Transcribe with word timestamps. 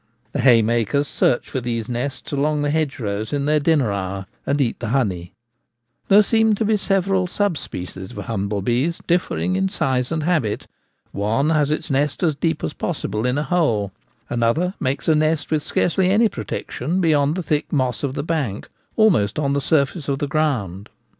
The 0.31 0.39
haymakers 0.39 1.07
search 1.07 1.47
for 1.47 1.61
these 1.61 1.87
nests 1.87 2.31
along 2.31 2.63
the 2.63 2.71
hedgerows 2.71 3.31
in 3.31 3.45
their 3.45 3.59
dinner 3.59 3.91
hour, 3.91 4.25
and 4.47 4.59
eat 4.59 4.79
the 4.79 4.87
honey. 4.87 5.31
There 6.07 6.23
seem 6.23 6.55
to 6.55 6.65
be 6.65 6.75
several 6.75 7.27
sub 7.27 7.55
species 7.55 8.09
of 8.11 8.17
humble 8.25 8.63
bee, 8.63 8.91
differing 9.05 9.55
in 9.55 9.69
size 9.69 10.11
and 10.11 10.23
habit. 10.23 10.65
One 11.11 11.51
has 11.51 11.69
its 11.69 11.91
nest 11.91 12.23
as 12.23 12.35
deep 12.35 12.63
as 12.63 12.73
possible 12.73 13.27
in 13.27 13.37
a 13.37 13.43
hole; 13.43 13.91
another 14.27 14.73
makes 14.79 15.07
a 15.07 15.13
nest 15.13 15.51
with 15.51 15.61
scarcely 15.61 16.09
any 16.09 16.29
protection 16.29 16.99
beyond 16.99 17.35
the 17.35 17.43
thick 17.43 17.71
moss 17.71 18.01
of 18.01 18.15
the 18.15 18.23
bank, 18.23 18.69
almost 18.95 19.37
on 19.37 19.53
the 19.53 19.61
surface 19.61 20.09
of 20.09 20.17
the 20.17 20.25
ground. 20.27 20.89